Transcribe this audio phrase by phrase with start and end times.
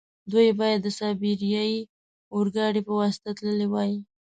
[0.31, 1.63] دوی باید د سایبیریا
[2.33, 3.93] اورګاډي په واسطه تللي وای.